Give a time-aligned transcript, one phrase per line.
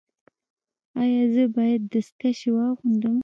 [1.01, 3.17] ایا زه باید دستکشې واغوندم؟